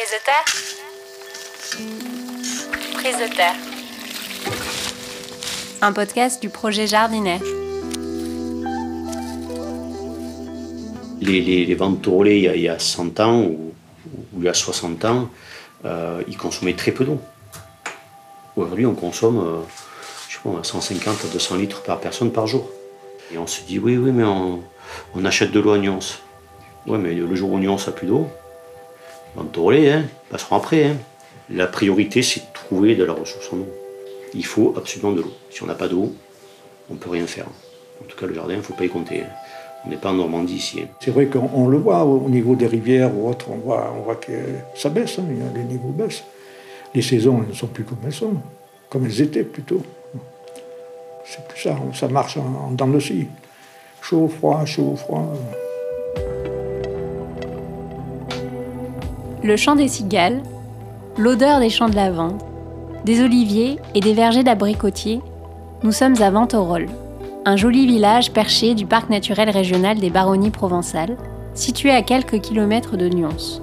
Prise 0.00 0.12
de 0.12 0.24
terre 0.24 0.44
Prise 2.94 3.18
de 3.18 3.36
terre. 3.36 3.56
Un 5.82 5.92
podcast 5.92 6.40
du 6.40 6.48
projet 6.48 6.86
Jardinet. 6.86 7.38
Les, 11.20 11.42
les, 11.42 11.66
les 11.66 11.74
ventes 11.74 12.06
il 12.06 12.38
y, 12.38 12.48
a, 12.48 12.56
il 12.56 12.62
y 12.62 12.68
a 12.70 12.78
100 12.78 13.20
ans 13.20 13.42
ou, 13.42 13.74
ou 14.32 14.38
il 14.38 14.44
y 14.44 14.48
a 14.48 14.54
60 14.54 15.04
ans, 15.04 15.28
euh, 15.84 16.22
ils 16.28 16.38
consommaient 16.38 16.72
très 16.72 16.92
peu 16.92 17.04
d'eau. 17.04 17.20
Aujourd'hui, 18.56 18.86
on 18.86 18.94
consomme 18.94 19.38
euh, 19.38 19.60
je 20.30 20.36
sais 20.36 20.40
pas, 20.42 20.64
150 20.64 21.26
à 21.26 21.28
200 21.28 21.56
litres 21.56 21.82
par 21.82 22.00
personne 22.00 22.32
par 22.32 22.46
jour. 22.46 22.70
Et 23.34 23.36
on 23.36 23.46
se 23.46 23.60
dit, 23.64 23.78
oui, 23.78 23.98
oui, 23.98 24.12
mais 24.12 24.24
on, 24.24 24.62
on 25.14 25.24
achète 25.26 25.50
de 25.50 25.60
l'eau 25.60 25.72
à 25.72 25.78
Nyons. 25.78 25.98
Oui, 26.86 26.98
mais 26.98 27.12
le 27.12 27.34
jour 27.34 27.52
où 27.52 27.58
Nyons 27.58 27.76
n'a 27.76 27.92
plus 27.92 28.06
d'eau, 28.06 28.30
Ventolé, 29.34 29.90
hein, 29.90 30.04
passeront 30.30 30.56
après. 30.56 30.84
Hein. 30.84 30.96
La 31.50 31.66
priorité, 31.66 32.22
c'est 32.22 32.40
de 32.40 32.52
trouver 32.52 32.94
de 32.94 33.04
la 33.04 33.12
ressource 33.12 33.48
en 33.52 33.58
eau. 33.58 33.68
Il 34.34 34.44
faut 34.44 34.74
absolument 34.76 35.12
de 35.12 35.22
l'eau. 35.22 35.32
Si 35.50 35.62
on 35.62 35.66
n'a 35.66 35.74
pas 35.74 35.88
d'eau, 35.88 36.12
on 36.90 36.94
ne 36.94 36.98
peut 36.98 37.10
rien 37.10 37.26
faire. 37.26 37.46
En 38.00 38.04
tout 38.06 38.16
cas, 38.16 38.26
le 38.26 38.34
jardin, 38.34 38.54
il 38.54 38.58
ne 38.58 38.62
faut 38.62 38.74
pas 38.74 38.84
y 38.84 38.88
compter. 38.88 39.22
hein. 39.22 39.28
On 39.84 39.90
n'est 39.90 39.96
pas 39.96 40.10
en 40.10 40.14
Normandie 40.14 40.56
ici. 40.56 40.80
hein. 40.82 40.88
C'est 41.00 41.10
vrai 41.10 41.26
qu'on 41.26 41.48
on 41.54 41.66
le 41.68 41.78
voit 41.78 42.04
au 42.04 42.18
au 42.20 42.28
niveau 42.28 42.54
des 42.54 42.66
rivières 42.66 43.16
ou 43.16 43.28
autres, 43.28 43.46
on 43.50 43.56
voit, 43.56 44.16
que 44.20 44.32
ça 44.74 44.90
baisse, 44.90 45.18
les 45.54 45.62
niveaux 45.64 45.88
baissent. 45.88 46.22
Les 46.94 47.02
saisons 47.02 47.38
ne 47.48 47.52
sont 47.54 47.68
plus 47.68 47.84
comme 47.84 47.98
elles 48.04 48.12
sont, 48.12 48.34
comme 48.88 49.06
elles 49.06 49.20
étaient 49.22 49.44
plutôt. 49.44 49.82
C'est 51.24 51.46
plus 51.48 51.60
ça, 51.62 51.76
ça 51.94 52.08
marche 52.08 52.36
en, 52.36 52.72
dents 52.72 52.88
de 52.88 52.98
scie. 53.00 53.28
Chaud, 54.02 54.28
froid, 54.28 54.64
chaud, 54.64 54.96
froid. 54.96 55.32
Le 59.42 59.56
chant 59.56 59.74
des 59.74 59.88
cigales, 59.88 60.42
l'odeur 61.16 61.60
des 61.60 61.70
champs 61.70 61.88
de 61.88 61.96
lavande, 61.96 62.42
des 63.06 63.22
oliviers 63.22 63.78
et 63.94 64.00
des 64.00 64.12
vergers 64.12 64.42
d'abricotiers, 64.42 65.22
nous 65.82 65.92
sommes 65.92 66.20
à 66.20 66.30
Ventorol, 66.30 66.88
un 67.46 67.56
joli 67.56 67.86
village 67.86 68.32
perché 68.32 68.74
du 68.74 68.84
parc 68.84 69.08
naturel 69.08 69.48
régional 69.48 69.98
des 69.98 70.10
Baronnies 70.10 70.50
provençales, 70.50 71.16
situé 71.54 71.90
à 71.90 72.02
quelques 72.02 72.42
kilomètres 72.42 72.98
de 72.98 73.08
Nyons. 73.08 73.62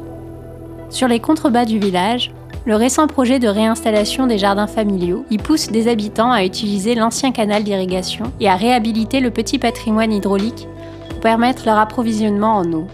Sur 0.89 1.07
les 1.07 1.19
contrebas 1.19 1.65
du 1.65 1.77
village, 1.77 2.31
le 2.65 2.75
récent 2.75 3.05
projet 3.05 3.37
de 3.37 3.47
réinstallation 3.47 4.25
des 4.25 4.39
jardins 4.39 4.65
familiaux 4.65 5.25
y 5.29 5.37
pousse 5.37 5.67
des 5.67 5.87
habitants 5.87 6.31
à 6.31 6.43
utiliser 6.43 6.95
l'ancien 6.95 7.31
canal 7.31 7.63
d'irrigation 7.63 8.31
et 8.39 8.49
à 8.49 8.55
réhabiliter 8.55 9.19
le 9.19 9.29
petit 9.29 9.59
patrimoine 9.59 10.11
hydraulique 10.11 10.67
pour 11.07 11.19
permettre 11.19 11.67
leur 11.67 11.77
approvisionnement 11.77 12.55
en 12.55 12.73
eau. 12.73 12.87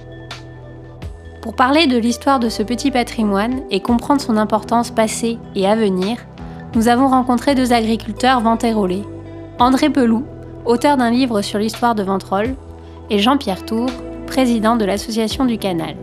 Pour 1.44 1.55
parler 1.55 1.88
de 1.88 1.97
l'histoire 1.97 2.39
de 2.39 2.47
ce 2.47 2.63
petit 2.63 2.89
patrimoine 2.89 3.63
et 3.69 3.81
comprendre 3.81 4.22
son 4.22 4.38
importance 4.38 4.91
passée 4.91 5.38
et 5.55 5.67
à 5.67 5.75
venir, 5.75 6.16
nous 6.73 6.88
avons 6.88 7.09
rencontré 7.09 7.53
deux 7.53 7.73
agriculteurs 7.73 8.39
ventérolais. 8.39 9.02
André 9.59 9.89
Peloux, 9.89 10.23
auteur 10.64 10.95
d'un 10.95 11.11
livre 11.11 11.41
sur 11.41 11.59
l'histoire 11.59 11.95
de 11.95 12.03
Ventrolles, 12.03 12.55
et 13.09 13.19
Jean-Pierre 13.19 13.66
Tour, 13.66 13.89
président 14.25 14.77
de 14.77 14.86
l'Association 14.86 15.44
du 15.44 15.58
Canal. 15.58 15.97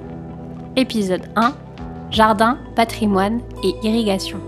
Épisode 0.76 1.22
1 1.36 1.54
Jardin, 2.10 2.58
patrimoine 2.76 3.40
et 3.64 3.74
irrigation. 3.82 4.40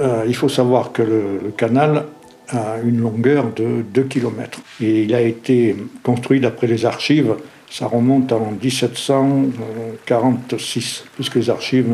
Euh, 0.00 0.24
il 0.26 0.34
faut 0.34 0.48
savoir 0.48 0.92
que 0.92 1.02
le, 1.02 1.40
le 1.44 1.50
canal 1.50 2.06
a 2.48 2.76
une 2.82 3.00
longueur 3.00 3.52
de 3.54 3.84
2 3.92 4.02
km. 4.04 4.62
Et 4.80 5.02
il 5.02 5.14
a 5.14 5.20
été 5.20 5.76
construit 6.02 6.40
d'après 6.40 6.68
les 6.68 6.86
archives, 6.86 7.36
ça 7.70 7.86
remonte 7.86 8.32
en 8.32 8.52
1746, 8.60 11.04
puisque 11.14 11.36
les 11.36 11.48
archives 11.50 11.86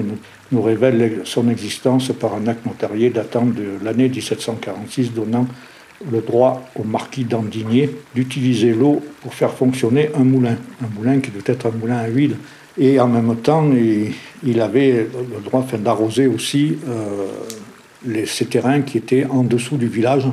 nous, 0.51 0.63
révèlent 0.63 1.21
son 1.25 1.51
existence 1.51 2.11
par 2.19 2.35
un 2.35 2.47
acte 2.47 2.65
notarié 2.65 3.11
datant 3.11 3.45
de 3.45 3.73
l'année 3.85 4.09
1746, 4.09 5.13
donnant 5.13 5.47
le 6.11 6.21
droit 6.21 6.69
au 6.79 6.85
marquis 6.85 7.25
d'Andigné 7.25 7.91
d'utiliser 8.15 8.73
l'eau 8.73 9.03
pour 9.23 9.35
faire 9.35 9.53
fonctionner 9.53 10.11
un 10.15 10.25
moulin, 10.25 10.57
un 10.83 10.89
moulin 10.97 11.21
qui 11.21 11.31
doit 11.31 11.43
être 11.47 11.67
un 11.67 11.73
moulin 11.73 11.99
à 11.99 12.09
huile. 12.09 12.37
Et 12.79 12.99
en 13.01 13.09
même 13.09 13.35
temps, 13.37 13.65
il, 14.45 14.61
avait 14.61 15.09
le 15.15 15.41
droit 15.43 15.65
d'arroser 15.79 16.27
aussi 16.27 16.77
euh, 16.89 17.27
ces 18.27 18.45
terrains 18.47 18.83
qui 18.83 18.99
étaient 18.99 19.25
en 19.25 19.43
dessous 19.43 19.79
du 19.79 19.89
village, 19.89 20.27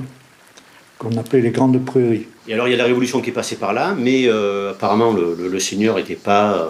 qu'on 1.00 1.16
appelait 1.18 1.42
les 1.42 1.52
grandes 1.52 1.84
prairies. 1.84 2.28
Et 2.48 2.54
alors, 2.54 2.68
il 2.68 2.72
y 2.72 2.74
a 2.74 2.78
la 2.78 2.86
Révolution 2.86 3.22
qui 3.22 3.30
est 3.30 3.34
passée 3.34 3.56
par 3.56 3.74
là, 3.74 3.96
mais 3.98 4.28
euh, 4.28 4.72
apparemment, 4.72 5.12
le, 5.14 5.36
le- 5.38 5.48
le 5.50 5.60
seigneur 5.60 5.96
n'était 5.98 6.16
pas 6.16 6.68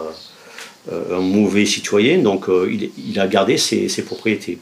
euh, 0.92 1.18
un 1.18 1.22
mauvais 1.22 1.66
citoyen, 1.66 2.20
donc 2.20 2.50
euh, 2.50 2.70
il, 2.72 2.92
il 3.10 3.20
a 3.20 3.28
gardé 3.28 3.58
ses, 3.58 3.90
ses 3.90 4.04
propriétés. 4.04 4.60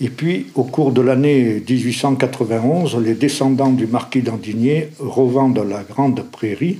Et 0.00 0.08
puis, 0.08 0.46
au 0.54 0.64
cours 0.64 0.90
de 0.92 1.00
l'année 1.00 1.62
1891, 1.68 2.96
les 2.98 3.14
descendants 3.14 3.70
du 3.70 3.86
marquis 3.86 4.22
d'Andigné 4.22 4.88
revendent 4.98 5.64
la 5.68 5.82
grande 5.82 6.22
prairie 6.30 6.78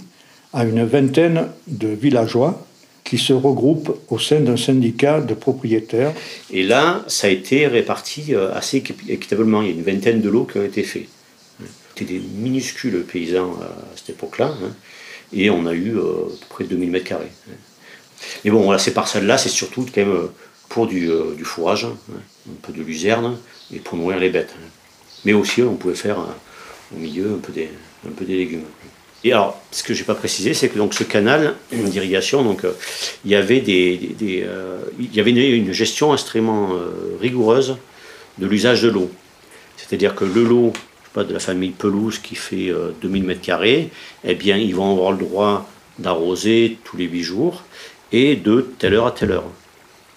à 0.53 0.65
une 0.65 0.85
vingtaine 0.85 1.49
de 1.67 1.89
villageois 1.89 2.65
qui 3.05 3.19
se 3.19 3.33
regroupent 3.33 3.97
au 4.09 4.19
sein 4.19 4.41
d'un 4.41 4.57
syndicat 4.57 5.21
de 5.21 5.35
propriétaires. 5.35 6.13
Et 6.51 6.63
là, 6.63 7.05
ça 7.07 7.27
a 7.27 7.31
été 7.31 7.67
réparti 7.67 8.35
assez 8.55 8.79
équi- 8.81 8.95
équitablement. 9.11 9.63
Il 9.63 9.69
y 9.69 9.71
a 9.73 9.75
une 9.75 9.83
vingtaine 9.83 10.21
de 10.21 10.29
lots 10.29 10.45
qui 10.45 10.59
ont 10.59 10.65
été 10.65 10.83
faits. 10.83 11.07
C'était 11.97 12.15
des 12.15 12.19
minuscules 12.19 13.05
paysans 13.05 13.57
euh, 13.61 13.65
à 13.65 13.97
cette 13.97 14.11
époque-là. 14.11 14.47
hein. 14.47 14.73
Et 15.33 15.51
on 15.51 15.67
a 15.67 15.73
eu 15.73 15.97
euh, 15.97 16.27
à 16.27 16.41
peu 16.41 16.47
près 16.49 16.65
2000 16.65 16.91
mètres 16.91 17.07
carrés. 17.07 17.31
hein. 17.49 17.55
Mais 18.45 18.51
bon, 18.51 18.63
voilà, 18.63 18.79
ces 18.79 18.93
parcelles-là, 18.93 19.39
c'est 19.39 19.49
surtout 19.49 19.83
quand 19.83 20.01
même 20.01 20.13
euh, 20.13 20.33
pour 20.69 20.87
du, 20.87 21.09
fourrage, 21.45 21.85
hein, 21.85 21.97
un 22.49 22.61
peu 22.63 22.73
de 22.73 22.83
luzerne, 22.83 23.39
et 23.73 23.79
pour 23.79 23.97
nourrir 23.97 24.19
les 24.19 24.31
bêtes. 24.31 24.55
Mais 25.25 25.33
aussi, 25.33 25.63
on 25.63 25.77
pouvait 25.77 25.95
faire 25.95 26.19
au 26.95 26.99
milieu 26.99 27.35
un 27.35 27.39
peu 27.39 27.53
des, 27.53 27.69
légumes. 28.27 28.65
Et 29.23 29.33
alors, 29.33 29.61
ce 29.71 29.83
que 29.83 29.95
j'ai 29.95 30.05
pas 30.05 30.15
précisé, 30.15 30.53
c'est 30.53 30.69
que 30.69 30.77
donc 30.77 30.95
ce 30.95 31.05
canal 31.05 31.55
d'irrigation, 31.73 32.57
il 33.25 33.31
y 33.31 33.35
avait 33.35 33.61
des, 33.61 34.17
y 34.21 35.21
avait 35.21 35.31
une, 35.31 35.73
gestion 35.73 36.13
extrêmement 36.13 36.73
rigoureuse 37.21 37.77
de 38.39 38.47
l'usage 38.47 38.83
de 38.83 38.89
l'eau. 38.89 39.11
C'est-à-dire 39.77 40.15
que 40.15 40.25
le 40.25 40.45
lot, 40.45 40.73
je 40.75 40.81
de 41.23 41.33
la 41.33 41.39
famille 41.39 41.71
Pelouse 41.71 42.19
qui 42.19 42.35
fait 42.35 42.71
euh, 42.71 42.91
2000 43.03 43.23
mètres 43.23 43.41
carrés, 43.41 43.91
eh 44.25 44.35
bien, 44.35 44.57
ils 44.57 44.75
vont 44.75 44.91
avoir 44.93 45.13
le 45.13 45.19
droit 45.19 45.69
d'arroser 46.01 46.79
tous 46.83 46.97
les 46.97 47.05
8 47.05 47.23
jours 47.23 47.63
et 48.11 48.35
de 48.35 48.67
telle 48.81 48.95
heure 48.95 49.07
à 49.07 49.13
telle 49.13 49.31
heure. 49.31 49.45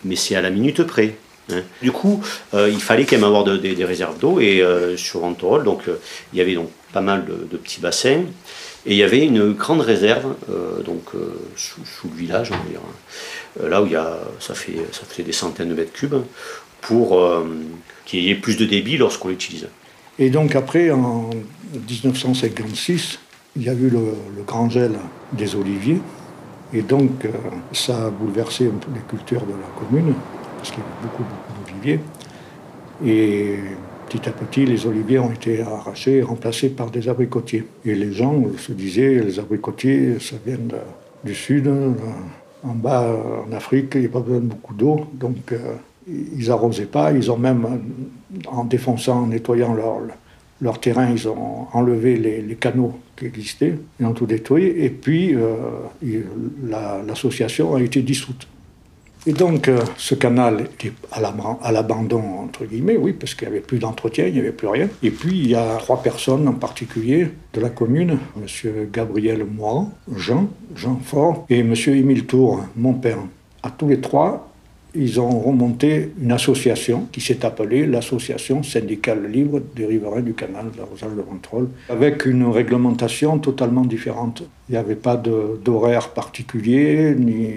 Mais 0.03 0.15
c'est 0.15 0.35
à 0.35 0.41
la 0.41 0.49
minute 0.49 0.81
près. 0.83 1.15
hein. 1.51 1.61
Du 1.83 1.91
coup, 1.91 2.23
euh, 2.55 2.69
il 2.71 2.81
fallait 2.81 3.05
quand 3.05 3.15
même 3.17 3.25
avoir 3.25 3.43
de- 3.43 3.57
des- 3.57 3.85
réserves 3.85 4.17
d'eau 4.17 4.39
et 4.39 4.61
euh, 4.61 4.97
sur 4.97 5.19
Ventorol, 5.19 5.63
donc 5.63 5.87
euh, 5.87 5.97
il 6.33 6.39
y 6.39 6.41
avait 6.41 6.55
donc 6.55 6.69
pas 6.93 7.01
mal 7.01 7.25
de, 7.25 7.57
petits 7.57 7.79
bassins 7.79 8.23
et 8.85 8.91
il 8.93 8.95
y 8.97 9.03
avait 9.03 9.23
une 9.25 9.51
grande 9.51 9.81
réserve 9.81 10.33
euh, 10.49 10.81
donc 10.81 11.03
euh, 11.13 11.33
sous, 11.55 11.81
le 12.09 12.15
village, 12.17 12.49
on 12.51 12.69
dire, 12.69 12.79
hein. 12.79 13.61
Euh, 13.63 13.69
là 13.69 13.81
où 13.81 13.87
ça 14.39 14.53
fait 14.55 14.77
ça 14.91 15.01
fait 15.07 15.23
des 15.23 15.31
centaines 15.31 15.69
de 15.69 15.73
mètres 15.75 15.93
cubes 15.93 16.15
pour 16.81 17.19
euh, 17.19 17.45
qu'il 18.05 18.21
y 18.23 18.29
ait 18.29 18.35
plus 18.35 18.57
de 18.57 18.65
débit 18.65 18.97
lorsqu'on 18.97 19.29
l'utilise. 19.29 19.67
Et 20.19 20.29
donc 20.29 20.55
après, 20.55 20.89
en 20.91 21.29
1956, 21.73 23.19
il 23.55 23.63
y 23.63 23.69
a 23.69 23.73
eu 23.73 23.89
le, 23.89 24.13
grand 24.45 24.69
gel 24.69 24.93
des 25.33 25.55
oliviers. 25.55 25.99
Et 26.73 26.81
donc, 26.81 27.25
euh, 27.25 27.29
ça 27.71 28.07
a 28.07 28.09
bouleversé 28.09 28.67
un 28.67 28.77
peu 28.77 28.91
les 28.93 29.01
cultures 29.01 29.45
de 29.45 29.53
la 29.53 29.67
commune, 29.79 30.13
parce 30.57 30.69
qu'il 30.69 30.79
y 30.79 30.81
avait 30.81 31.01
beaucoup, 31.01 31.23
beaucoup 31.23 31.71
d'oliviers. 31.71 31.99
Et 33.05 33.59
petit 34.09 34.27
à 34.27 34.31
petit, 34.31 34.65
les 34.65 34.85
oliviers 34.85 35.19
ont 35.19 35.31
été 35.31 35.61
arrachés 35.61 36.17
et 36.17 36.21
remplacés 36.23 36.69
par 36.69 36.89
des 36.89 37.07
abricotiers. 37.07 37.65
Et 37.85 37.95
les 37.95 38.11
gens 38.11 38.43
se 38.57 38.73
disaient, 38.73 39.21
les 39.23 39.39
abricotiers, 39.39 40.19
ça 40.19 40.35
vient 40.45 40.57
du 41.23 41.35
sud. 41.35 41.67
euh, 41.67 41.93
En 42.63 42.73
bas, 42.73 43.15
en 43.47 43.55
Afrique, 43.55 43.91
il 43.95 44.01
n'y 44.01 44.07
a 44.07 44.09
pas 44.09 44.19
besoin 44.19 44.39
de 44.39 44.45
beaucoup 44.45 44.73
d'eau. 44.73 45.07
Donc, 45.13 45.51
euh, 45.51 45.75
ils 46.07 46.51
arrosaient 46.51 46.85
pas. 46.85 47.11
Ils 47.11 47.31
ont 47.31 47.37
même, 47.37 47.81
en 48.47 48.63
défonçant, 48.63 49.23
en 49.23 49.27
nettoyant 49.27 49.73
leur, 49.73 50.01
leur 50.61 50.79
terrain, 50.79 51.09
ils 51.11 51.27
ont 51.27 51.67
enlevé 51.73 52.17
les, 52.17 52.55
canaux 52.55 52.99
qui 53.15 53.25
existaient, 53.25 53.77
ils 53.99 54.05
ont 54.05 54.13
tout 54.13 54.25
détruit. 54.25 54.65
Et 54.65 54.89
puis, 54.89 55.35
euh, 55.35 56.21
l'association 57.05 57.75
a 57.75 57.81
été 57.81 58.01
dissoute. 58.01 58.47
Et 59.25 59.33
donc, 59.33 59.67
euh, 59.67 59.81
ce 59.97 60.15
canal 60.15 60.61
était 60.61 60.93
à 61.11 61.71
l'abandon, 61.71 62.23
entre 62.45 62.63
guillemets, 62.65 62.95
oui, 62.95 63.11
parce 63.11 63.35
qu'il 63.35 63.49
n'y 63.49 63.55
avait 63.55 63.63
plus 63.63 63.77
d'entretien, 63.77 64.25
il 64.27 64.33
n'y 64.33 64.39
avait 64.39 64.53
plus 64.53 64.69
rien. 64.69 64.87
Et 65.03 65.11
puis, 65.11 65.37
il 65.37 65.49
y 65.49 65.55
a 65.55 65.75
trois 65.77 66.01
personnes 66.01 66.47
en 66.47 66.53
particulier 66.53 67.27
de 67.53 67.59
la 67.59 67.69
commune, 67.69 68.19
M. 68.37 68.87
Gabriel 68.91 69.43
Moiran, 69.43 69.91
Jean, 70.15 70.47
Jean 70.75 70.97
Fort, 71.03 71.45
et 71.49 71.59
M. 71.59 71.73
Émile 71.87 72.25
Tour, 72.25 72.63
mon 72.77 72.93
père. 72.93 73.17
À 73.63 73.69
tous 73.69 73.89
les 73.89 73.99
trois, 73.99 74.46
ils 74.97 75.19
ont 75.19 75.39
remonté 75.39 76.11
une 76.21 76.31
association 76.31 77.07
qui 77.11 77.21
s'est 77.21 77.45
appelée 77.45 77.85
l'Association 77.85 78.63
syndicale 78.63 79.29
libre 79.31 79.61
des 79.75 79.85
riverains 79.85 80.21
du 80.21 80.33
canal 80.33 80.71
de 80.71 80.77
la 80.77 80.85
Rosage 80.85 81.15
de 81.15 81.21
Ventrol, 81.21 81.67
avec 81.89 82.25
une 82.25 82.45
réglementation 82.45 83.37
totalement 83.39 83.85
différente. 83.85 84.43
Il 84.69 84.73
n'y 84.73 84.77
avait 84.77 84.95
pas 84.95 85.15
d'horaire 85.17 86.09
particulier, 86.09 87.15
ni, 87.15 87.47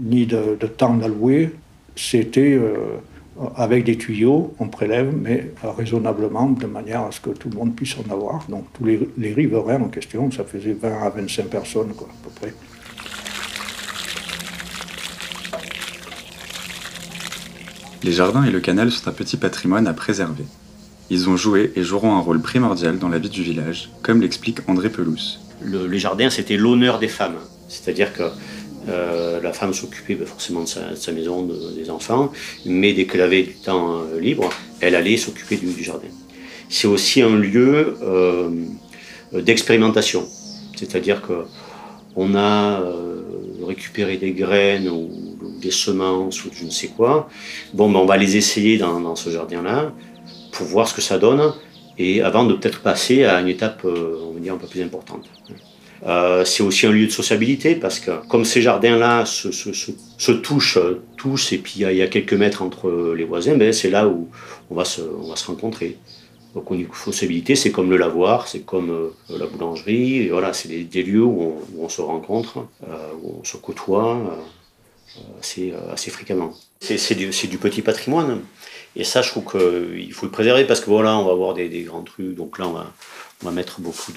ni 0.00 0.26
de, 0.26 0.66
temps 0.66 1.00
alloué. 1.00 1.50
C'était 1.96 2.54
euh, 2.54 2.74
avec 3.56 3.84
des 3.84 3.96
tuyaux, 3.96 4.54
on 4.58 4.68
prélève, 4.68 5.12
mais 5.16 5.52
raisonnablement, 5.62 6.50
de 6.50 6.66
manière 6.66 7.02
à 7.02 7.12
ce 7.12 7.20
que 7.20 7.30
tout 7.30 7.50
le 7.50 7.56
monde 7.56 7.74
puisse 7.74 7.96
en 7.98 8.12
avoir. 8.12 8.44
Donc 8.48 8.64
tous 8.72 8.84
les, 8.84 9.32
riverains 9.32 9.80
en 9.80 9.88
question, 9.88 10.30
ça 10.30 10.44
faisait 10.44 10.72
20 10.72 11.02
à 11.02 11.10
25 11.10 11.46
personnes, 11.46 11.90
à 11.90 12.24
peu 12.24 12.30
près. 12.40 12.54
Les 18.04 18.12
jardins 18.12 18.44
et 18.44 18.50
le 18.50 18.60
canal 18.60 18.92
sont 18.92 19.08
un 19.08 19.12
petit 19.12 19.38
patrimoine 19.38 19.86
à 19.86 19.94
préserver. 19.94 20.44
Ils 21.08 21.30
ont 21.30 21.38
joué 21.38 21.72
et 21.74 21.82
joueront 21.82 22.14
un 22.14 22.20
rôle 22.20 22.42
primordial 22.42 22.98
dans 22.98 23.08
la 23.08 23.18
vie 23.18 23.30
du 23.30 23.42
village, 23.42 23.88
comme 24.02 24.20
l'explique 24.20 24.58
André 24.68 24.90
Pelouse. 24.90 25.40
Le, 25.62 25.86
les 25.86 25.98
jardins, 25.98 26.28
c'était 26.28 26.58
l'honneur 26.58 26.98
des 26.98 27.08
femmes. 27.08 27.38
C'est-à-dire 27.66 28.12
que 28.12 28.24
euh, 28.90 29.40
la 29.40 29.54
femme 29.54 29.72
s'occupait 29.72 30.16
ben, 30.16 30.26
forcément 30.26 30.64
de 30.64 30.68
sa, 30.68 31.12
maison, 31.12 31.48
des 31.74 31.88
enfants, 31.88 32.30
mais 32.66 32.92
dès 32.92 33.06
qu'elle 33.06 33.22
avait 33.22 33.42
du 33.42 33.54
temps 33.54 34.02
euh, 34.02 34.20
libre, 34.20 34.50
elle 34.82 34.96
allait 34.96 35.16
s'occuper 35.16 35.56
du, 35.56 35.82
jardin. 35.82 36.08
C'est 36.68 36.86
aussi 36.86 37.22
un 37.22 37.36
lieu 37.36 37.96
euh, 38.02 38.50
d'expérimentation. 39.32 40.28
C'est-à-dire 40.76 41.22
qu'on 41.22 42.34
a 42.34 42.82
récupéré 43.66 44.18
des 44.18 44.32
graines 44.32 44.90
ou 44.90 45.33
des 45.64 45.70
semences 45.70 46.44
ou 46.44 46.50
je 46.52 46.64
ne 46.64 46.70
sais 46.70 46.88
quoi. 46.88 47.28
Bon, 47.72 47.90
ben, 47.90 47.98
on 47.98 48.06
va 48.06 48.16
les 48.16 48.36
essayer 48.36 48.78
dans, 48.78 49.16
ce 49.16 49.30
jardin-là 49.30 49.92
pour 50.52 50.66
voir 50.66 50.86
ce 50.86 50.94
que 50.94 51.00
ça 51.00 51.18
donne 51.18 51.52
et 51.98 52.22
avant 52.22 52.44
de 52.44 52.54
peut-être 52.54 52.80
passer 52.80 53.24
à 53.24 53.40
une 53.40 53.48
étape, 53.48 53.82
euh, 53.84 54.18
on 54.28 54.32
va 54.32 54.40
dire, 54.40 54.54
un 54.54 54.58
peu 54.58 54.66
plus 54.66 54.82
importante. 54.82 55.24
Euh, 56.06 56.44
c'est 56.44 56.62
aussi 56.62 56.86
un 56.86 56.92
lieu 56.92 57.06
de 57.06 57.12
sociabilité 57.12 57.76
parce 57.76 57.98
que 57.98 58.10
comme 58.28 58.44
ces 58.44 58.60
jardins-là 58.60 59.24
se, 59.24 60.32
touchent 60.32 60.78
tous 61.16 61.52
et 61.52 61.58
puis 61.58 61.76
il 61.78 61.96
y, 61.96 62.02
a 62.02 62.08
quelques 62.08 62.34
mètres 62.34 62.60
entre 62.62 63.14
les 63.16 63.24
voisins, 63.24 63.56
ben, 63.56 63.72
c'est 63.72 63.90
là 63.90 64.06
où 64.06 64.28
on 64.70 64.74
va 64.74 64.84
se, 64.84 65.00
on 65.00 65.28
va 65.28 65.36
se 65.36 65.46
rencontrer. 65.46 65.96
Donc 66.54 66.70
au 66.70 66.76
sociabilité, 66.94 67.56
c'est 67.56 67.72
comme 67.72 67.90
le 67.90 67.96
lavoir, 67.96 68.46
c'est 68.46 68.60
comme 68.60 68.90
euh, 68.90 69.38
la 69.38 69.46
boulangerie, 69.46 70.28
voilà, 70.28 70.52
c'est 70.52 70.68
des, 70.68 71.02
lieux 71.02 71.24
où 71.24 71.54
on, 71.80 71.88
se 71.88 72.00
rencontre, 72.00 72.58
où 73.22 73.36
on 73.40 73.44
se 73.44 73.56
côtoie. 73.56 74.20
Euh, 75.16 75.40
assez, 75.40 75.72
euh, 75.72 76.12
fréquemment. 76.12 76.54
C'est 76.80 77.14
du, 77.14 77.58
petit 77.58 77.82
patrimoine. 77.82 78.40
Et 78.96 79.04
ça, 79.04 79.22
je 79.22 79.30
trouve 79.30 79.44
qu'il 79.44 80.12
faut 80.12 80.26
le 80.26 80.32
préserver 80.32 80.64
parce 80.64 80.80
que 80.80 80.90
voilà, 80.90 81.16
on 81.16 81.24
va 81.24 81.32
avoir 81.32 81.54
des, 81.54 81.68
grands 81.82 82.02
trucs. 82.02 82.34
Donc 82.34 82.58
là, 82.58 82.66
on 82.68 82.72
va, 82.72 83.50
mettre 83.50 83.80
beaucoup 83.80 84.12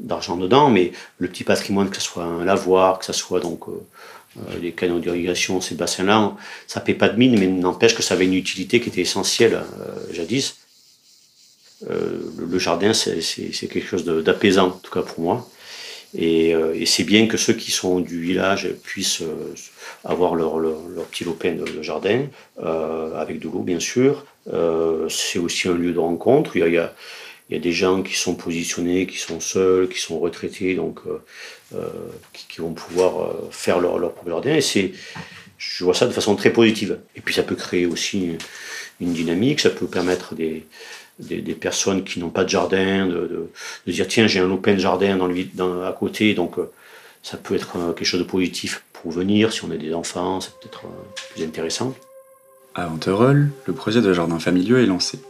d'argent 0.00 0.36
dedans. 0.36 0.70
Mais 0.70 0.92
le 1.18 1.28
petit 1.28 1.44
patrimoine, 1.44 1.90
que 1.90 1.96
ce 1.96 2.02
soit 2.02 2.24
un 2.24 2.44
lavoir, 2.44 2.98
que 2.98 3.04
ce 3.04 3.12
soit 3.12 3.40
donc 3.40 3.68
euh, 3.68 4.40
les 4.60 4.72
canaux 4.72 5.00
d'irrigation, 5.00 5.60
ces 5.60 5.74
bassins-là, 5.74 6.34
ça 6.66 6.80
ne 6.80 6.84
paie 6.84 6.94
pas 6.94 7.08
de 7.08 7.18
mine, 7.18 7.38
mais 7.38 7.46
n'empêche 7.46 7.94
que 7.94 8.02
ça 8.02 8.14
avait 8.14 8.26
une 8.26 8.34
utilité 8.34 8.80
qui 8.80 8.88
était 8.88 9.02
essentielle 9.02 9.62
jadis. 10.12 10.56
le 11.88 12.58
jardin, 12.58 12.94
c'est 12.94 13.68
quelque 13.68 13.86
chose 13.86 14.04
d'apaisant, 14.04 14.68
en 14.68 14.70
tout 14.70 14.90
cas 14.90 15.02
pour 15.02 15.20
moi. 15.20 15.48
Euh, 16.18 16.74
et, 16.74 16.86
c'est 16.86 17.04
bien 17.04 17.26
que 17.26 17.36
ceux 17.36 17.54
qui 17.54 17.70
sont 17.70 18.00
du 18.00 18.20
village 18.20 18.68
puissent 18.82 19.22
euh, 19.22 19.54
avoir 20.04 20.34
leur, 20.34 20.58
leur, 20.58 20.76
petit 21.10 21.24
lopin 21.24 21.52
de, 21.52 21.82
jardin, 21.82 22.26
euh, 22.62 23.14
avec 23.16 23.40
de 23.40 23.48
l'eau 23.48 23.60
bien 23.60 23.80
sûr. 23.80 24.24
c'est 25.08 25.38
aussi 25.38 25.68
un 25.68 25.74
lieu 25.74 25.92
de 25.92 25.98
rencontre. 25.98 26.56
Il 26.56 26.60
y, 26.60 26.78
a, 26.78 26.94
il 27.50 27.54
y, 27.54 27.56
a, 27.56 27.60
des 27.60 27.72
gens 27.72 28.02
qui 28.02 28.14
sont 28.14 28.34
positionnés, 28.34 29.06
qui 29.06 29.18
sont 29.18 29.40
seuls, 29.40 29.88
qui 29.88 29.98
sont 29.98 30.18
retraités, 30.18 30.74
donc 30.74 31.00
qui, 32.32 32.60
vont 32.60 32.72
pouvoir 32.72 33.32
faire 33.50 33.80
leur, 33.80 33.98
leur 33.98 34.12
propre 34.12 34.30
jardin. 34.30 34.54
Et 34.54 34.92
je 35.58 35.84
vois 35.84 35.94
ça 35.94 36.06
de 36.06 36.12
façon 36.12 36.36
très 36.36 36.52
positive. 36.52 37.00
Et 37.16 37.20
puis 37.20 37.34
ça 37.34 37.42
peut 37.42 37.56
créer 37.56 37.86
aussi 37.86 38.36
une 39.00 39.12
dynamique, 39.12 39.60
ça 39.60 39.70
peut 39.70 39.86
permettre 39.86 40.34
des, 40.34 40.66
des, 41.18 41.54
personnes 41.54 42.04
qui 42.04 42.18
n'ont 42.18 42.30
pas 42.30 42.44
de 42.44 42.48
jardin, 42.48 43.06
de, 43.06 43.48
dire 43.86 44.06
tiens 44.08 44.26
j'ai 44.26 44.40
un 44.40 44.50
open 44.50 44.78
jardin 44.78 45.16
dans 45.16 45.26
le, 45.26 45.44
dans, 45.54 45.82
à 45.82 45.92
côté, 45.92 46.34
donc 46.34 46.58
euh, 46.58 46.70
ça 47.22 47.36
peut 47.36 47.54
être 47.54 47.76
euh, 47.76 47.92
quelque 47.92 48.06
chose 48.06 48.20
de 48.20 48.24
positif 48.24 48.82
pour 48.92 49.12
venir, 49.12 49.52
si 49.52 49.64
on 49.64 49.70
a 49.70 49.76
des 49.76 49.94
enfants, 49.94 50.40
c'est 50.40 50.52
peut-être 50.60 50.84
euh, 50.86 51.34
plus 51.34 51.44
intéressant. 51.44 51.94
À 52.74 52.88
Anterolles, 52.88 53.50
le 53.66 53.72
projet 53.72 54.00
de 54.00 54.12
jardin 54.12 54.38
familiaux 54.38 54.78
est 54.78 54.86
lancé. 54.86 55.20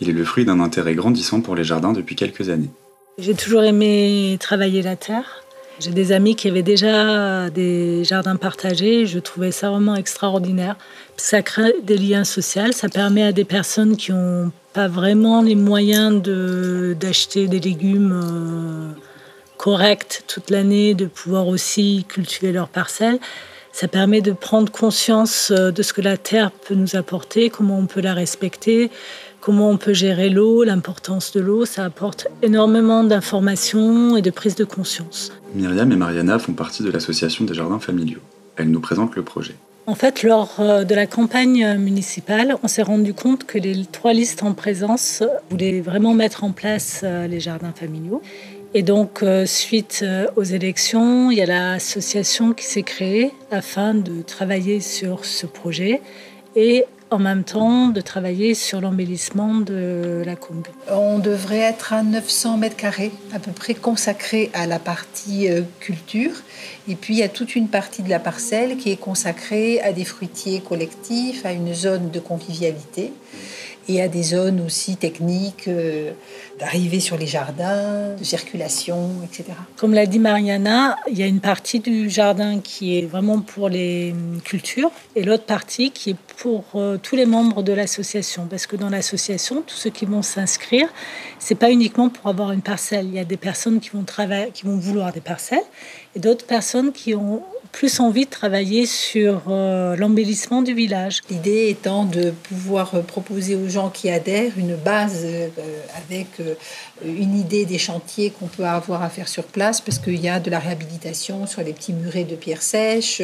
Il 0.00 0.08
est 0.08 0.12
le 0.12 0.24
fruit 0.24 0.44
d'un 0.44 0.60
intérêt 0.60 0.94
grandissant 0.94 1.40
pour 1.40 1.54
les 1.54 1.64
jardins 1.64 1.92
depuis 1.92 2.16
quelques 2.16 2.48
années. 2.48 2.70
J'ai 3.18 3.34
toujours 3.34 3.62
aimé 3.62 4.36
travailler 4.40 4.82
la 4.82 4.96
terre. 4.96 5.44
J'ai 5.80 5.90
des 5.90 6.10
amis 6.10 6.34
qui 6.34 6.48
avaient 6.48 6.62
déjà 6.62 7.50
des 7.50 8.02
jardins 8.02 8.34
partagés. 8.34 9.06
Je 9.06 9.20
trouvais 9.20 9.52
ça 9.52 9.70
vraiment 9.70 9.94
extraordinaire. 9.94 10.76
Ça 11.16 11.42
crée 11.42 11.74
des 11.84 11.96
liens 11.96 12.24
sociaux. 12.24 12.72
Ça 12.72 12.88
permet 12.88 13.22
à 13.22 13.32
des 13.32 13.44
personnes 13.44 13.96
qui 13.96 14.12
n'ont 14.12 14.50
pas 14.78 14.86
vraiment 14.86 15.42
les 15.42 15.56
moyens 15.56 16.22
d'acheter 16.22 17.48
des 17.48 17.58
légumes 17.58 18.12
euh, 18.14 18.92
corrects 19.56 20.22
toute 20.28 20.50
l'année, 20.50 20.94
de 20.94 21.06
pouvoir 21.06 21.48
aussi 21.48 22.06
cultiver 22.08 22.52
leurs 22.52 22.68
parcelles. 22.68 23.18
Ça 23.72 23.88
permet 23.88 24.20
de 24.20 24.30
prendre 24.30 24.70
conscience 24.70 25.50
euh, 25.50 25.72
de 25.72 25.82
ce 25.82 25.92
que 25.92 26.00
la 26.00 26.16
terre 26.16 26.52
peut 26.52 26.76
nous 26.76 26.94
apporter, 26.94 27.50
comment 27.50 27.76
on 27.76 27.86
peut 27.86 28.00
la 28.00 28.14
respecter, 28.14 28.92
comment 29.40 29.68
on 29.68 29.78
peut 29.78 29.94
gérer 29.94 30.30
l'eau, 30.30 30.62
l'importance 30.62 31.32
de 31.32 31.40
l'eau. 31.40 31.64
Ça 31.64 31.84
apporte 31.84 32.28
énormément 32.42 33.02
d'informations 33.02 34.16
et 34.16 34.22
de 34.22 34.30
prise 34.30 34.54
de 34.54 34.64
conscience. 34.64 35.32
Myriam 35.56 35.90
et 35.90 35.96
Mariana 35.96 36.38
font 36.38 36.52
partie 36.52 36.84
de 36.84 36.90
l'association 36.92 37.44
des 37.44 37.54
jardins 37.54 37.80
familiaux. 37.80 38.20
Elles 38.54 38.70
nous 38.70 38.78
présentent 38.78 39.16
le 39.16 39.24
projet. 39.24 39.56
En 39.88 39.94
fait, 39.94 40.22
lors 40.22 40.56
euh, 40.60 40.84
de 40.84 40.94
la 40.94 41.06
campagne 41.06 41.78
municipale, 41.78 42.56
on 42.62 42.68
s'est 42.68 42.82
rendu 42.82 43.14
compte 43.14 43.44
que 43.44 43.56
les 43.56 43.86
trois 43.86 44.12
listes 44.12 44.42
en 44.42 44.52
présence 44.52 45.22
voulaient 45.48 45.80
vraiment 45.80 46.12
mettre 46.12 46.44
en 46.44 46.52
place 46.52 47.00
euh, 47.04 47.26
les 47.26 47.40
jardins 47.40 47.72
familiaux. 47.74 48.20
Et 48.74 48.82
donc, 48.82 49.22
euh, 49.22 49.46
suite 49.46 50.04
aux 50.36 50.42
élections, 50.42 51.30
il 51.30 51.38
y 51.38 51.40
a 51.40 51.46
l'association 51.46 52.52
qui 52.52 52.66
s'est 52.66 52.82
créée 52.82 53.32
afin 53.50 53.94
de 53.94 54.20
travailler 54.20 54.80
sur 54.80 55.24
ce 55.24 55.46
projet. 55.46 56.02
Et 56.54 56.84
en 57.10 57.18
même 57.18 57.44
temps 57.44 57.88
de 57.88 58.00
travailler 58.00 58.54
sur 58.54 58.80
l'embellissement 58.80 59.54
de 59.54 60.22
la 60.24 60.36
Kong. 60.36 60.66
On 60.90 61.18
devrait 61.18 61.58
être 61.58 61.92
à 61.92 62.02
900 62.02 62.58
mètres 62.58 62.76
carrés, 62.76 63.12
à 63.32 63.38
peu 63.38 63.52
près 63.52 63.74
consacrés 63.74 64.50
à 64.54 64.66
la 64.66 64.78
partie 64.78 65.50
euh, 65.50 65.62
culture. 65.80 66.32
Et 66.88 66.94
puis 66.94 67.14
il 67.14 67.20
y 67.20 67.22
a 67.22 67.28
toute 67.28 67.56
une 67.56 67.68
partie 67.68 68.02
de 68.02 68.10
la 68.10 68.18
parcelle 68.18 68.76
qui 68.76 68.90
est 68.90 68.96
consacrée 68.96 69.80
à 69.80 69.92
des 69.92 70.04
fruitiers 70.04 70.60
collectifs, 70.60 71.44
à 71.46 71.52
une 71.52 71.74
zone 71.74 72.10
de 72.10 72.20
convivialité 72.20 73.12
et 73.88 74.02
à 74.02 74.08
des 74.08 74.22
zones 74.22 74.60
aussi 74.60 74.96
techniques 74.96 75.66
euh, 75.66 76.12
d'arrivée 76.60 77.00
sur 77.00 77.16
les 77.16 77.26
jardins, 77.26 78.14
de 78.18 78.24
circulation, 78.24 79.10
etc. 79.24 79.44
Comme 79.76 79.94
l'a 79.94 80.06
dit 80.06 80.18
Mariana, 80.18 80.96
il 81.10 81.18
y 81.18 81.22
a 81.22 81.26
une 81.26 81.40
partie 81.40 81.80
du 81.80 82.10
jardin 82.10 82.60
qui 82.60 82.98
est 82.98 83.06
vraiment 83.06 83.40
pour 83.40 83.68
les 83.68 84.14
cultures 84.44 84.90
et 85.16 85.22
l'autre 85.22 85.44
partie 85.44 85.90
qui 85.90 86.10
est 86.10 86.16
pour 86.36 86.64
euh, 86.74 86.98
tous 87.02 87.16
les 87.16 87.26
membres 87.26 87.62
de 87.62 87.72
l'association. 87.72 88.46
Parce 88.48 88.66
que 88.66 88.76
dans 88.76 88.90
l'association, 88.90 89.62
tous 89.66 89.76
ceux 89.76 89.90
qui 89.90 90.04
vont 90.04 90.22
s'inscrire, 90.22 90.88
c'est 91.38 91.54
pas 91.54 91.70
uniquement 91.70 92.10
pour 92.10 92.28
avoir 92.28 92.52
une 92.52 92.62
parcelle. 92.62 93.06
Il 93.06 93.14
y 93.14 93.18
a 93.18 93.24
des 93.24 93.36
personnes 93.36 93.80
qui 93.80 93.90
vont 93.90 94.04
travailler, 94.04 94.50
qui 94.52 94.66
vont 94.66 94.76
vouloir 94.76 95.12
des 95.12 95.20
parcelles 95.20 95.64
et 96.14 96.18
d'autres 96.18 96.46
personnes 96.46 96.92
qui 96.92 97.14
ont 97.14 97.42
plus 97.72 98.00
envie 98.00 98.24
de 98.24 98.30
travailler 98.30 98.86
sur 98.86 99.42
euh, 99.48 99.96
l'embellissement 99.96 100.62
du 100.62 100.74
village. 100.74 101.20
L'idée 101.30 101.68
étant 101.68 102.04
de 102.04 102.30
pouvoir 102.30 102.94
euh, 102.94 103.02
proposer 103.02 103.54
aux 103.56 103.68
gens 103.68 103.90
qui 103.90 104.10
adhèrent 104.10 104.52
une 104.56 104.74
base 104.74 105.22
euh, 105.24 105.48
avec 105.96 106.26
une 107.04 107.38
idée 107.38 107.64
des 107.64 107.78
chantiers 107.78 108.30
qu'on 108.30 108.46
peut 108.46 108.64
avoir 108.64 109.02
à 109.02 109.08
faire 109.08 109.28
sur 109.28 109.44
place, 109.44 109.80
parce 109.80 109.98
qu'il 109.98 110.20
y 110.20 110.28
a 110.28 110.40
de 110.40 110.50
la 110.50 110.58
réhabilitation 110.58 111.46
sur 111.46 111.62
les 111.62 111.72
petits 111.72 111.92
murets 111.92 112.24
de 112.24 112.36
pierre 112.36 112.62
sèche. 112.62 113.22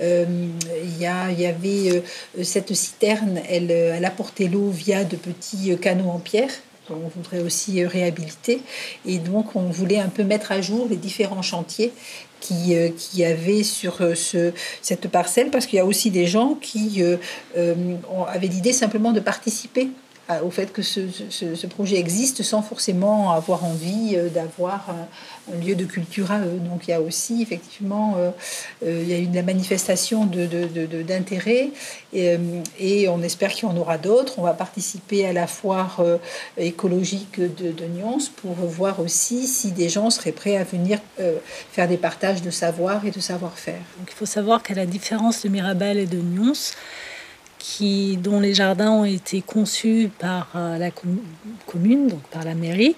il, 0.00 0.50
y 0.98 1.02
y 1.02 1.46
avait 1.46 2.02
cette 2.42 2.74
citerne, 2.74 3.40
elle, 3.48 3.70
elle 3.70 4.04
apportait 4.04 4.48
l'eau 4.48 4.70
via 4.70 5.04
de 5.04 5.16
petits 5.16 5.76
canaux 5.78 6.10
en 6.10 6.18
pierre 6.18 6.50
on 6.90 7.08
voudrait 7.08 7.40
aussi 7.40 7.84
réhabiliter. 7.84 8.60
Et 9.06 9.18
donc, 9.18 9.56
on 9.56 9.70
voulait 9.70 9.98
un 9.98 10.08
peu 10.08 10.22
mettre 10.22 10.52
à 10.52 10.60
jour 10.60 10.86
les 10.88 10.96
différents 10.96 11.42
chantiers 11.42 11.92
qui, 12.44 12.76
euh, 12.76 12.90
avait 13.24 13.62
sur 13.62 14.00
euh, 14.00 14.14
ce, 14.14 14.52
cette 14.82 15.08
parcelle, 15.08 15.50
parce 15.50 15.66
qu'il 15.66 15.78
y 15.78 15.80
a 15.80 15.86
aussi 15.86 16.10
des 16.10 16.26
gens 16.26 16.54
qui 16.60 17.02
euh, 17.02 17.16
avaient 18.28 18.46
l'idée 18.46 18.72
simplement 18.72 19.12
de 19.12 19.20
participer 19.20 19.88
au 20.42 20.50
fait 20.50 20.72
que 20.72 20.82
ce, 20.82 21.66
projet 21.66 21.98
existe 21.98 22.42
sans 22.42 22.62
forcément 22.62 23.32
avoir 23.32 23.64
envie 23.64 24.16
d'avoir 24.32 24.86
un, 24.90 25.06
lieu 25.62 25.74
de 25.74 25.84
culture 25.84 26.32
à 26.32 26.40
eux. 26.40 26.58
Donc 26.58 26.88
il 26.88 26.92
y 26.92 26.94
a 26.94 27.00
aussi 27.00 27.42
effectivement 27.42 28.16
il 28.82 29.06
y 29.06 29.12
a 29.12 29.18
eu 29.18 29.26
de 29.26 29.34
la 29.34 29.42
manifestation 29.42 30.24
d'intérêt 30.24 31.70
et, 32.14 33.08
on 33.08 33.22
espère 33.22 33.52
qu'il 33.52 33.68
y 33.68 33.70
en 33.70 33.76
aura 33.76 33.98
d'autres. 33.98 34.38
On 34.38 34.42
va 34.42 34.54
participer 34.54 35.26
à 35.26 35.34
la 35.34 35.46
foire 35.46 36.02
écologique 36.56 37.38
de, 37.38 37.72
de 37.72 37.84
Nyons 37.84 38.18
pour 38.36 38.54
voir 38.54 39.00
aussi 39.00 39.46
si 39.46 39.72
des 39.72 39.90
gens 39.90 40.08
seraient 40.08 40.32
prêts 40.32 40.56
à 40.56 40.64
venir 40.64 41.00
faire 41.72 41.88
des 41.88 41.98
partages 41.98 42.40
de 42.40 42.50
savoir 42.50 43.04
et 43.04 43.10
de 43.10 43.20
savoir-faire. 43.20 43.82
Il 44.06 44.14
faut 44.14 44.26
savoir 44.26 44.62
qu'à 44.62 44.74
la 44.74 44.86
différence 44.86 45.42
de 45.42 45.48
Mirabel 45.48 45.98
et 45.98 46.06
de 46.06 46.18
Nyons, 46.18 46.72
dont 48.18 48.40
les 48.40 48.54
jardins 48.54 48.90
ont 48.90 49.04
été 49.04 49.40
conçus 49.40 50.10
par 50.18 50.48
euh, 50.54 50.78
la 50.78 50.90
commune, 51.66 52.08
donc 52.08 52.22
par 52.30 52.44
la 52.44 52.54
mairie. 52.54 52.94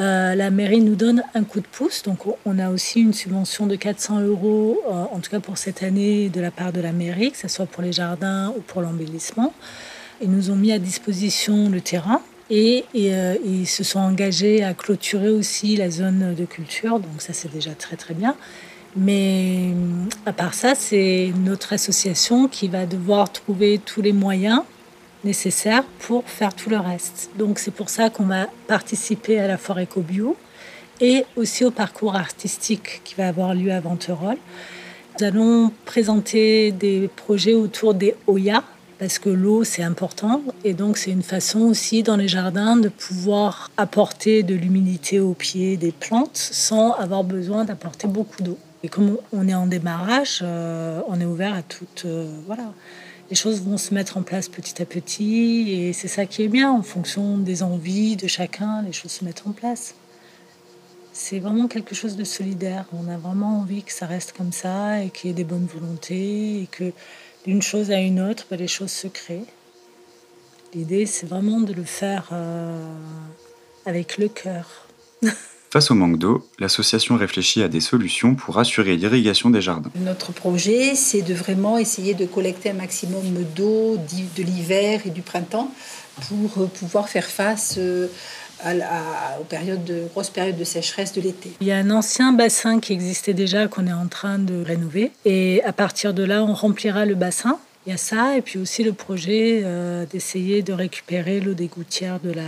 Euh, 0.00 0.34
la 0.34 0.50
mairie 0.50 0.80
nous 0.80 0.94
donne 0.94 1.22
un 1.34 1.44
coup 1.44 1.60
de 1.60 1.66
pouce, 1.66 2.02
donc 2.02 2.20
on 2.44 2.58
a 2.58 2.70
aussi 2.70 3.00
une 3.00 3.12
subvention 3.12 3.66
de 3.66 3.76
400 3.76 4.20
euros, 4.22 4.80
euh, 4.86 5.04
en 5.12 5.20
tout 5.20 5.30
cas 5.30 5.40
pour 5.40 5.58
cette 5.58 5.82
année, 5.82 6.30
de 6.30 6.40
la 6.40 6.50
part 6.50 6.72
de 6.72 6.80
la 6.80 6.92
mairie, 6.92 7.30
que 7.30 7.36
ce 7.36 7.48
soit 7.48 7.66
pour 7.66 7.82
les 7.82 7.92
jardins 7.92 8.52
ou 8.56 8.60
pour 8.60 8.80
l'embellissement. 8.80 9.52
Ils 10.22 10.30
nous 10.30 10.50
ont 10.50 10.56
mis 10.56 10.72
à 10.72 10.78
disposition 10.78 11.68
le 11.68 11.80
terrain 11.80 12.22
et 12.48 12.84
ils 12.94 13.66
se 13.66 13.82
sont 13.82 13.98
engagés 13.98 14.62
à 14.62 14.74
clôturer 14.74 15.30
aussi 15.30 15.76
la 15.76 15.90
zone 15.90 16.34
de 16.34 16.44
culture, 16.44 17.00
donc 17.00 17.20
ça 17.20 17.32
c'est 17.32 17.50
déjà 17.50 17.72
très 17.74 17.96
très 17.96 18.14
bien. 18.14 18.36
Mais 18.96 19.72
euh, 19.74 20.08
à 20.26 20.32
part 20.32 20.54
ça, 20.54 20.74
c'est 20.74 21.32
notre 21.36 21.72
association 21.72 22.48
qui 22.48 22.68
va 22.68 22.86
devoir 22.86 23.32
trouver 23.32 23.78
tous 23.78 24.02
les 24.02 24.12
moyens 24.12 24.60
nécessaires 25.24 25.84
pour 26.00 26.24
faire 26.28 26.54
tout 26.54 26.68
le 26.68 26.78
reste. 26.78 27.30
Donc 27.38 27.58
c'est 27.58 27.70
pour 27.70 27.88
ça 27.88 28.10
qu'on 28.10 28.24
va 28.24 28.46
participer 28.66 29.38
à 29.38 29.46
la 29.46 29.56
forêt 29.56 29.84
éco-bio 29.84 30.36
et 31.00 31.24
aussi 31.36 31.64
au 31.64 31.70
parcours 31.70 32.16
artistique 32.16 33.00
qui 33.04 33.14
va 33.14 33.28
avoir 33.28 33.54
lieu 33.54 33.72
à 33.72 33.80
Venterolles. 33.80 34.38
Nous 35.18 35.26
allons 35.26 35.72
présenter 35.84 36.72
des 36.72 37.08
projets 37.14 37.54
autour 37.54 37.94
des 37.94 38.14
Oya, 38.26 38.62
parce 38.98 39.18
que 39.18 39.28
l'eau 39.28 39.64
c'est 39.64 39.82
important 39.82 40.42
et 40.64 40.74
donc 40.74 40.96
c'est 40.96 41.10
une 41.10 41.22
façon 41.22 41.60
aussi 41.62 42.02
dans 42.02 42.16
les 42.16 42.28
jardins 42.28 42.76
de 42.76 42.88
pouvoir 42.88 43.70
apporter 43.76 44.42
de 44.42 44.54
l'humidité 44.54 45.18
au 45.18 45.34
pied 45.34 45.76
des 45.76 45.92
plantes 45.92 46.36
sans 46.36 46.92
avoir 46.92 47.24
besoin 47.24 47.64
d'apporter 47.64 48.06
beaucoup 48.06 48.42
d'eau. 48.42 48.58
Et 48.82 48.88
comme 48.88 49.18
on 49.32 49.48
est 49.48 49.54
en 49.54 49.66
démarrage, 49.66 50.40
euh, 50.42 51.00
on 51.06 51.20
est 51.20 51.24
ouvert 51.24 51.54
à 51.54 51.62
toutes. 51.62 52.02
Euh, 52.04 52.26
voilà. 52.46 52.72
Les 53.30 53.36
choses 53.36 53.62
vont 53.62 53.78
se 53.78 53.94
mettre 53.94 54.16
en 54.16 54.22
place 54.22 54.48
petit 54.48 54.82
à 54.82 54.84
petit 54.84 55.70
et 55.70 55.92
c'est 55.92 56.08
ça 56.08 56.26
qui 56.26 56.42
est 56.42 56.48
bien. 56.48 56.70
En 56.70 56.82
fonction 56.82 57.38
des 57.38 57.62
envies 57.62 58.16
de 58.16 58.26
chacun, 58.26 58.82
les 58.82 58.92
choses 58.92 59.12
se 59.12 59.24
mettent 59.24 59.44
en 59.46 59.52
place. 59.52 59.94
C'est 61.12 61.38
vraiment 61.38 61.68
quelque 61.68 61.94
chose 61.94 62.16
de 62.16 62.24
solidaire. 62.24 62.86
On 62.92 63.08
a 63.08 63.16
vraiment 63.16 63.60
envie 63.60 63.82
que 63.84 63.92
ça 63.92 64.06
reste 64.06 64.32
comme 64.32 64.52
ça 64.52 65.02
et 65.02 65.10
qu'il 65.10 65.28
y 65.28 65.30
ait 65.30 65.36
des 65.36 65.44
bonnes 65.44 65.66
volontés 65.66 66.62
et 66.62 66.66
que 66.66 66.92
d'une 67.46 67.62
chose 67.62 67.90
à 67.90 67.98
une 67.98 68.20
autre, 68.20 68.46
ben, 68.50 68.58
les 68.58 68.68
choses 68.68 68.90
se 68.90 69.08
créent. 69.08 69.46
L'idée, 70.74 71.06
c'est 71.06 71.26
vraiment 71.26 71.60
de 71.60 71.72
le 71.72 71.84
faire 71.84 72.30
euh, 72.32 72.94
avec 73.84 74.18
le 74.18 74.28
cœur. 74.28 74.88
Face 75.72 75.90
au 75.90 75.94
manque 75.94 76.18
d'eau, 76.18 76.46
l'association 76.58 77.16
réfléchit 77.16 77.62
à 77.62 77.68
des 77.68 77.80
solutions 77.80 78.34
pour 78.34 78.58
assurer 78.58 78.94
l'irrigation 78.94 79.48
des 79.48 79.62
jardins. 79.62 79.90
Notre 80.04 80.30
projet, 80.30 80.94
c'est 80.94 81.22
de 81.22 81.32
vraiment 81.32 81.78
essayer 81.78 82.12
de 82.12 82.26
collecter 82.26 82.68
un 82.68 82.74
maximum 82.74 83.22
d'eau 83.56 83.96
de 83.96 84.42
l'hiver 84.42 85.00
et 85.06 85.08
du 85.08 85.22
printemps 85.22 85.72
pour 86.28 86.62
euh, 86.62 86.66
pouvoir 86.66 87.08
faire 87.08 87.24
face 87.24 87.76
euh, 87.78 88.06
aux 89.40 89.44
périodes 89.44 89.82
de, 89.86 90.02
grosses 90.12 90.28
périodes 90.28 90.58
de 90.58 90.64
sécheresse 90.64 91.14
de 91.14 91.22
l'été. 91.22 91.52
Il 91.62 91.66
y 91.66 91.72
a 91.72 91.78
un 91.78 91.90
ancien 91.90 92.34
bassin 92.34 92.78
qui 92.78 92.92
existait 92.92 93.32
déjà 93.32 93.66
qu'on 93.66 93.86
est 93.86 93.94
en 93.94 94.08
train 94.08 94.38
de 94.38 94.62
rénover 94.62 95.10
et 95.24 95.62
à 95.64 95.72
partir 95.72 96.12
de 96.12 96.22
là, 96.22 96.44
on 96.44 96.52
remplira 96.52 97.06
le 97.06 97.14
bassin. 97.14 97.58
Il 97.86 97.92
y 97.92 97.94
a 97.94 97.96
ça 97.96 98.36
et 98.36 98.42
puis 98.42 98.58
aussi 98.58 98.84
le 98.84 98.92
projet 98.92 99.62
euh, 99.64 100.04
d'essayer 100.04 100.60
de 100.60 100.74
récupérer 100.74 101.40
l'eau 101.40 101.54
des 101.54 101.68
gouttières 101.68 102.20
de 102.20 102.30
la, 102.30 102.42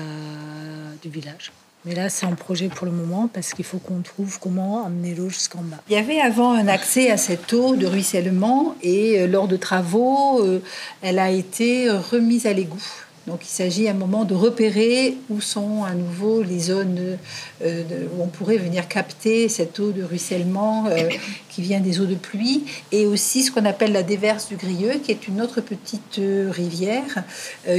du 1.03 1.09
village. 1.09 1.53
Mais 1.85 1.95
là, 1.95 2.09
c'est 2.09 2.27
un 2.27 2.35
projet 2.35 2.69
pour 2.69 2.87
le 2.87 2.93
moment 2.93 3.29
parce 3.33 3.53
qu'il 3.53 3.65
faut 3.65 3.79
qu'on 3.79 4.01
trouve 4.01 4.39
comment 4.41 4.87
amener 4.87 5.15
l'eau 5.15 5.29
jusqu'en 5.29 5.61
bas. 5.61 5.77
Il 5.89 5.95
y 5.95 5.99
avait 5.99 6.21
avant 6.21 6.53
un 6.53 6.67
accès 6.67 7.11
à 7.11 7.17
cette 7.17 7.53
eau 7.53 7.77
de 7.77 7.87
ruissellement 7.87 8.75
et 8.83 9.21
euh, 9.21 9.27
lors 9.27 9.49
de 9.49 9.57
travaux, 9.57 10.43
euh, 10.43 10.63
elle 11.03 11.19
a 11.19 11.31
été 11.31 11.91
remise 11.91 12.47
à 12.47 12.53
l'égout. 12.53 13.04
Donc 13.27 13.41
il 13.45 13.49
s'agit 13.49 13.89
à 13.89 13.93
un 13.93 13.95
moment 13.95 14.25
de 14.25 14.35
repérer 14.35 15.17
où 15.31 15.41
sont 15.41 15.83
à 15.85 15.95
nouveau 15.95 16.43
les 16.43 16.59
zones 16.59 17.17
euh, 17.65 17.83
où 18.15 18.23
on 18.23 18.27
pourrait 18.27 18.59
venir 18.59 18.87
capter 18.87 19.49
cette 19.49 19.81
eau 19.81 19.93
de 19.93 20.03
ruissellement 20.03 20.87
euh, 20.89 21.09
qui 21.49 21.63
vient 21.63 21.81
des 21.81 22.01
eaux 22.01 22.07
de 22.07 22.17
pluie 22.17 22.65
et 22.93 23.07
aussi 23.07 23.43
ce 23.43 23.51
qu'on 23.51 23.65
appelle 23.65 23.93
la 23.93 24.03
déverse 24.03 24.49
du 24.49 24.57
Grieux 24.57 25.01
qui 25.03 25.11
est 25.11 25.27
une 25.27 25.41
autre 25.41 25.63
petite 25.63 26.19
euh, 26.19 26.51
rivière 26.51 27.25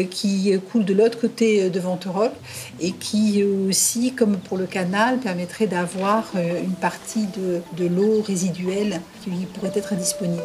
qui 0.09 0.51
coule 0.71 0.85
de 0.85 0.93
l'autre 0.93 1.19
côté 1.19 1.69
de 1.69 1.79
Venterolles 1.79 2.31
et 2.79 2.91
qui 2.91 3.43
aussi 3.43 4.13
comme 4.13 4.37
pour 4.37 4.57
le 4.57 4.65
canal 4.65 5.19
permettrait 5.19 5.67
d'avoir 5.67 6.31
une 6.35 6.73
partie 6.73 7.25
de, 7.37 7.61
de 7.77 7.87
l'eau 7.87 8.21
résiduelle 8.21 9.01
qui 9.23 9.29
pourrait 9.53 9.73
être 9.75 9.95
disponible. 9.95 10.43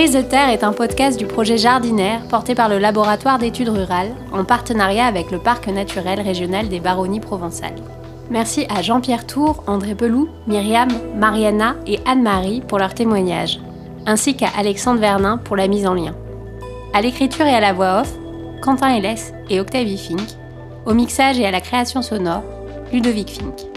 Prise 0.00 0.14
de 0.14 0.22
terre 0.22 0.48
est 0.48 0.64
un 0.64 0.72
podcast 0.72 1.18
du 1.18 1.26
projet 1.26 1.58
Jardinaire 1.58 2.22
porté 2.30 2.54
par 2.54 2.70
le 2.70 2.78
laboratoire 2.78 3.38
d'études 3.38 3.68
rurales 3.68 4.14
en 4.32 4.44
partenariat 4.44 5.04
avec 5.04 5.30
le 5.30 5.38
parc 5.38 5.68
naturel 5.68 6.22
régional 6.22 6.70
des 6.70 6.80
Baronnies 6.80 7.20
provençales. 7.20 7.76
Merci 8.30 8.64
à 8.74 8.80
Jean-Pierre 8.80 9.26
Tour, 9.26 9.62
André 9.66 9.94
Pelou, 9.94 10.30
Myriam, 10.46 10.88
Mariana 11.14 11.76
et 11.86 11.98
Anne-Marie 12.06 12.62
pour 12.66 12.78
leur 12.78 12.94
témoignage, 12.94 13.60
ainsi 14.06 14.34
qu'à 14.34 14.48
Alexandre 14.56 15.00
Vernin 15.00 15.36
pour 15.36 15.56
la 15.56 15.68
mise 15.68 15.86
en 15.86 15.92
lien. 15.92 16.14
À 16.94 17.02
l'écriture 17.02 17.44
et 17.44 17.54
à 17.54 17.60
la 17.60 17.74
voix 17.74 18.00
off, 18.00 18.14
Quentin 18.62 18.94
Hélès 18.94 19.34
et 19.50 19.60
Octavie 19.60 19.98
Fink. 19.98 20.30
Au 20.86 20.94
mixage 20.94 21.38
et 21.38 21.44
à 21.44 21.50
la 21.50 21.60
création 21.60 22.00
sonore, 22.00 22.42
Ludovic 22.90 23.28
Fink. 23.28 23.69